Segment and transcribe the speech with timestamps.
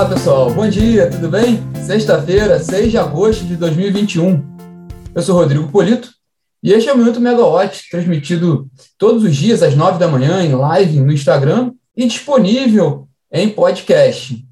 [0.00, 0.50] Olá, pessoal.
[0.50, 1.60] Bom dia, tudo bem?
[1.84, 4.42] Sexta-feira, 6 de agosto de 2021.
[5.14, 6.10] Eu sou Rodrigo Polito
[6.62, 8.66] e este é o Minuto Megawatt, transmitido
[8.96, 14.42] todos os dias às 9 da manhã em live no Instagram e disponível em podcast.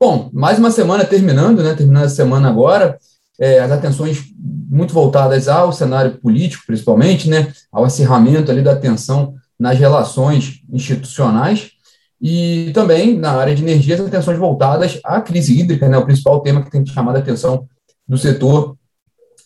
[0.00, 1.72] Bom, mais uma semana terminando, né?
[1.74, 2.98] Terminando a semana agora.
[3.38, 7.52] É, as atenções muito voltadas ao cenário político, principalmente, né?
[7.70, 11.77] Ao acirramento ali da tensão nas relações institucionais
[12.20, 16.40] e também na área de energia, as atenções voltadas à crise hídrica, né, o principal
[16.40, 17.66] tema que tem chamado a atenção
[18.06, 18.76] do setor,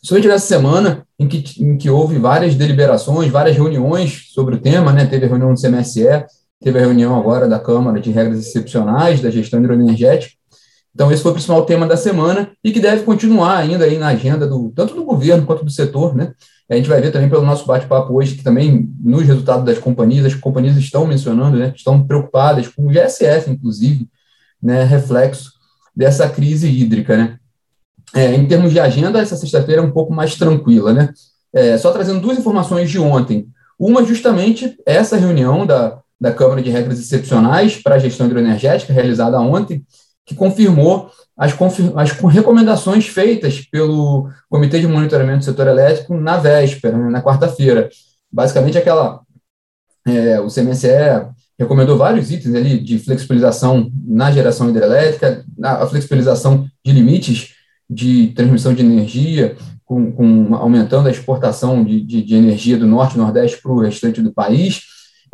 [0.02, 4.92] somente nessa semana em que, em que houve várias deliberações, várias reuniões sobre o tema,
[4.92, 6.24] né, teve a reunião do CMSE,
[6.60, 10.34] teve a reunião agora da Câmara de Regras Excepcionais da Gestão Hidroenergética,
[10.94, 14.08] então, esse foi o principal tema da semana e que deve continuar ainda aí na
[14.08, 16.32] agenda do tanto do governo quanto do setor, né?
[16.72, 20.24] A gente vai ver também pelo nosso bate-papo hoje que também nos resultados das companhias,
[20.24, 21.70] as companhias estão mencionando, né?
[21.76, 24.08] Estão preocupadas com o GSF, inclusive,
[24.62, 24.82] né?
[24.82, 25.52] Reflexo
[25.94, 27.38] dessa crise hídrica, né?
[28.14, 31.12] É, em termos de agenda, essa sexta-feira é um pouco mais tranquila, né?
[31.52, 33.48] É, só trazendo duas informações de ontem.
[33.78, 39.38] Uma, justamente, essa reunião da, da Câmara de Regras Excepcionais para a Gestão Hidroenergética, realizada
[39.38, 39.84] ontem,
[40.24, 41.10] que confirmou
[41.42, 41.52] as,
[41.96, 47.88] as recomendações feitas pelo Comitê de Monitoramento do Setor Elétrico na véspera, né, na quarta-feira.
[48.30, 49.20] Basicamente, aquela.
[50.06, 50.88] É, o CMSE
[51.58, 57.54] recomendou vários itens ali de flexibilização na geração hidrelétrica, a flexibilização de limites
[57.90, 63.14] de transmissão de energia, com, com aumentando a exportação de, de, de energia do norte
[63.14, 64.82] e nordeste para o restante do país,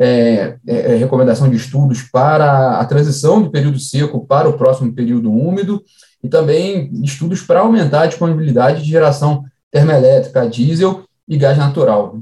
[0.01, 4.93] é, é, é, recomendação de estudos para a transição do período seco para o próximo
[4.93, 5.83] período úmido,
[6.23, 12.19] e também estudos para aumentar a disponibilidade de geração termoelétrica diesel e gás natural.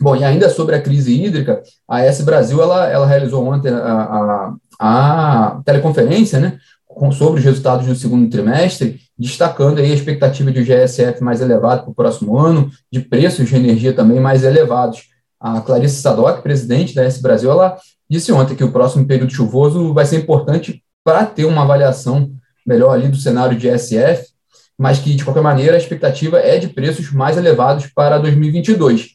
[0.00, 3.76] Bom, e ainda sobre a crise hídrica, a S Brasil ela, ela realizou ontem a,
[3.78, 10.50] a, a teleconferência né, com, sobre os resultados do segundo trimestre, destacando aí a expectativa
[10.50, 15.11] de GSF mais elevado para o próximo ano, de preços de energia também mais elevados.
[15.42, 17.76] A Clarice Sadoc, presidente da S Brasil, ela
[18.08, 22.30] disse ontem que o próximo período chuvoso vai ser importante para ter uma avaliação
[22.64, 24.28] melhor ali do cenário de SF,
[24.78, 29.10] mas que, de qualquer maneira, a expectativa é de preços mais elevados para 2022.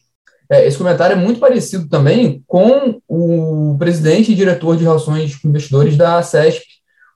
[0.50, 5.48] É, esse comentário é muito parecido também com o presidente e diretor de relações com
[5.48, 6.64] investidores da CESP,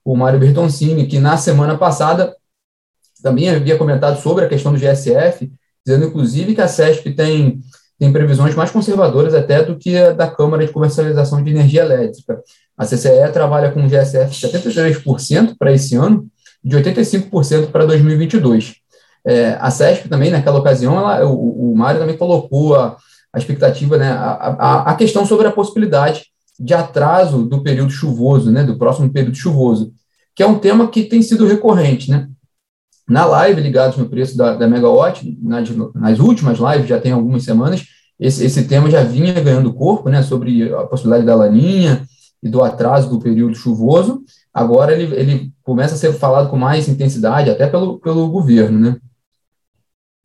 [0.03, 2.35] o Mário Bertoncini, que na semana passada
[3.21, 5.51] também havia comentado sobre a questão do GSF,
[5.85, 7.61] dizendo, inclusive, que a CESP tem
[8.03, 12.43] tem previsões mais conservadoras até do que a da Câmara de Comercialização de Energia Elétrica.
[12.77, 16.27] A CCE trabalha com um GSF de 73% para esse ano,
[16.61, 18.75] de 85% para 2022.
[19.25, 22.97] É, a CESP também, naquela ocasião, ela, o, o Mário também colocou a,
[23.31, 26.25] a expectativa, né, a, a, a, questão sobre a possibilidade
[26.59, 29.93] de atraso do período chuvoso, né, do próximo período chuvoso,
[30.35, 32.27] que é um tema que tem sido recorrente, né.
[33.13, 37.43] Na live Ligados no Preço da, da Megawatt, nas, nas últimas lives, já tem algumas
[37.43, 37.85] semanas,
[38.19, 42.03] esse, esse tema já vinha ganhando corpo, né, sobre a possibilidade da laninha
[42.41, 44.23] e do atraso do período chuvoso.
[44.51, 48.97] Agora ele, ele começa a ser falado com mais intensidade, até pelo, pelo governo, né.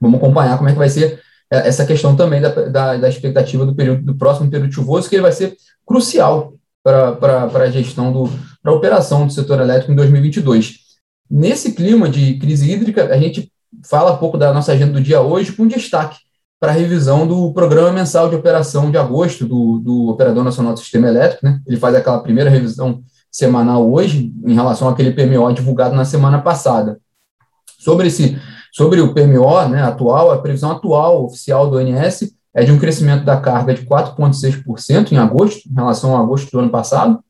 [0.00, 1.20] Vamos acompanhar como é que vai ser
[1.52, 5.14] é, essa questão também da, da, da expectativa do período do próximo período chuvoso, que
[5.14, 8.30] ele vai ser crucial para a gestão do
[8.62, 10.77] para a operação do setor elétrico em 2022.
[11.30, 13.52] Nesse clima de crise hídrica, a gente
[13.84, 16.18] fala um pouco da nossa agenda do dia hoje, com destaque
[16.60, 20.80] para a revisão do Programa Mensal de Operação de agosto do, do Operador Nacional do
[20.80, 21.44] Sistema Elétrico.
[21.44, 21.60] Né?
[21.66, 26.98] Ele faz aquela primeira revisão semanal hoje, em relação àquele PMO divulgado na semana passada.
[27.78, 28.36] Sobre, esse,
[28.72, 33.24] sobre o PMO né, atual, a previsão atual oficial do ONS é de um crescimento
[33.24, 37.20] da carga de 4,6% em agosto, em relação a agosto do ano passado,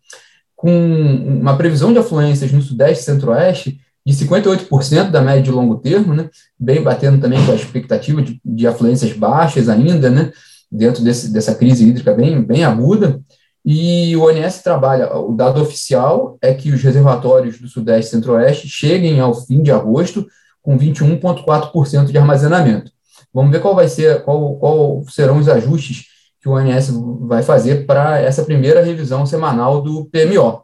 [0.56, 5.76] com uma previsão de afluências no Sudeste e Centro-Oeste de 58% da média de longo
[5.76, 10.32] termo, né, bem batendo também com a expectativa de, de afluências baixas ainda, né,
[10.70, 13.20] dentro desse, dessa crise hídrica bem, bem aguda,
[13.64, 18.68] e o ONS trabalha, o dado oficial é que os reservatórios do Sudeste e Centro-Oeste
[18.68, 20.26] cheguem ao fim de agosto
[20.62, 22.90] com 21,4% de armazenamento.
[23.32, 26.06] Vamos ver qual vai ser, qual, qual serão os ajustes
[26.40, 26.90] que o ONS
[27.20, 30.62] vai fazer para essa primeira revisão semanal do PMO.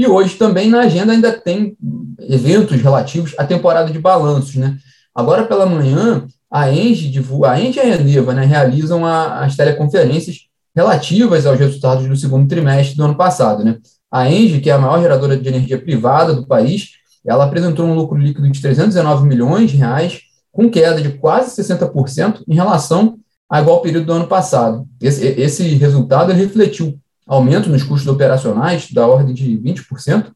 [0.00, 1.76] E hoje também na agenda ainda tem
[2.20, 4.78] eventos relativos à temporada de balanços, né?
[5.14, 10.36] Agora pela manhã, a Engie, a Engie e a Eneva né, realizam a, as teleconferências
[10.74, 13.76] relativas aos resultados do segundo trimestre do ano passado, né?
[14.10, 16.92] A Engie, que é a maior geradora de energia privada do país,
[17.22, 20.20] ela apresentou um lucro líquido de 319 milhões de reais,
[20.50, 24.88] com queda de quase 60% em relação ao igual período do ano passado.
[24.98, 26.98] Esse, esse resultado refletiu
[27.30, 30.32] aumento nos custos operacionais da ordem de 20%,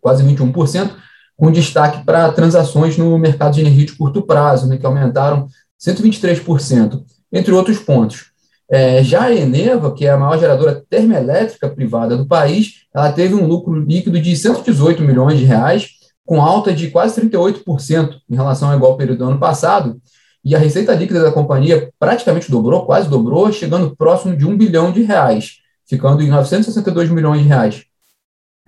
[0.00, 0.92] quase 21%,
[1.36, 5.48] com destaque para transações no mercado de energia de curto prazo, né, que aumentaram
[5.84, 7.02] 123%,
[7.32, 8.26] entre outros pontos.
[8.70, 13.34] É, já a Eneva, que é a maior geradora termoelétrica privada do país, ela teve
[13.34, 15.88] um lucro líquido de 118 milhões de reais,
[16.24, 20.00] com alta de quase 38% em relação ao igual período do ano passado,
[20.44, 24.92] e a receita líquida da companhia praticamente dobrou, quase dobrou, chegando próximo de um bilhão
[24.92, 27.84] de reais, ficando em 962 milhões de reais,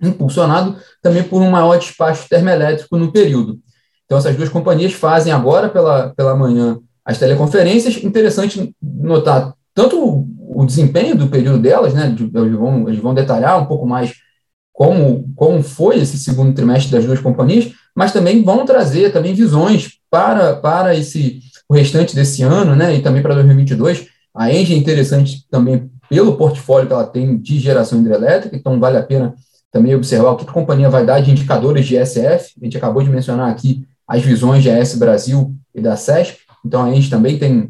[0.01, 3.59] impulsionado também por um maior despacho termoelétrico no período.
[4.05, 8.03] Então, essas duas companhias fazem agora pela, pela manhã as teleconferências.
[8.03, 10.27] Interessante notar tanto o,
[10.61, 12.07] o desempenho do período delas, né?
[12.07, 14.13] Eles vão, eles vão detalhar um pouco mais
[14.71, 19.97] como, como foi esse segundo trimestre das duas companhias, mas também vão trazer também visões
[20.09, 24.07] para, para esse o restante desse ano, né, e também para 2022.
[24.33, 28.97] A Engie é interessante também pelo portfólio que ela tem de geração hidrelétrica, então vale
[28.97, 29.35] a pena
[29.71, 32.53] também observar o que a companhia vai dar de indicadores de SF.
[32.61, 36.83] A gente acabou de mencionar aqui as visões de AS Brasil e da SESP, então
[36.83, 37.69] a Engie também tem,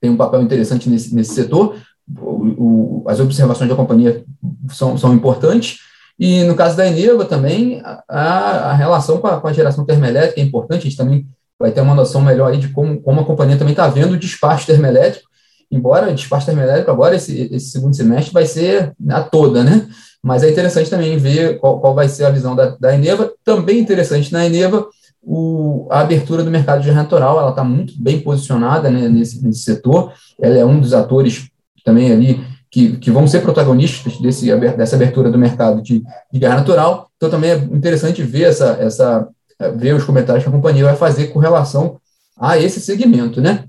[0.00, 1.76] tem um papel interessante nesse, nesse setor.
[2.20, 4.24] O, o, as observações da companhia
[4.70, 5.78] são, são importantes.
[6.18, 10.40] E no caso da Eneva também, a, a relação com a, com a, geração termoelétrica
[10.40, 11.26] é importante, a gente também
[11.58, 14.18] vai ter uma noção melhor aí de como, como a companhia também está vendo o
[14.18, 15.27] despacho termoelétrico,
[15.70, 19.86] embora o despacho termoelétrico agora, esse, esse segundo semestre, vai ser a toda, né?
[20.22, 23.32] Mas é interessante também ver qual, qual vai ser a visão da, da Eneva.
[23.44, 24.86] Também interessante na Eneva
[25.22, 29.60] o, a abertura do mercado de natural, ela está muito bem posicionada né, nesse, nesse
[29.60, 31.50] setor, ela é um dos atores
[31.84, 36.54] também ali que, que vão ser protagonistas desse, dessa abertura do mercado de, de gás
[36.54, 37.10] natural.
[37.16, 39.28] Então, também é interessante ver, essa, essa,
[39.76, 41.98] ver os comentários que a companhia vai fazer com relação
[42.38, 43.64] a esse segmento, né?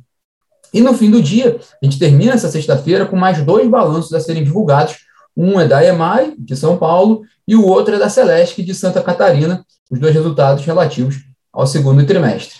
[0.73, 4.19] E no fim do dia, a gente termina essa sexta-feira com mais dois balanços a
[4.19, 4.97] serem divulgados.
[5.35, 9.01] Um é da EMAI, de São Paulo, e o outro é da Celesc, de Santa
[9.01, 11.17] Catarina, os dois resultados relativos
[11.51, 12.59] ao segundo trimestre.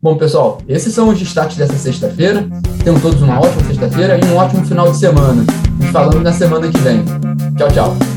[0.00, 2.46] Bom, pessoal, esses são os destaques dessa sexta-feira.
[2.84, 5.44] Tenham todos uma ótima sexta-feira e um ótimo final de semana.
[5.80, 7.02] Nos falamos na semana que vem.
[7.56, 8.15] Tchau, tchau.